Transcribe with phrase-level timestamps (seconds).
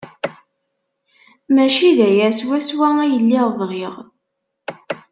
[1.53, 3.93] Maci d aya swaswa ay lliɣ bɣiɣ.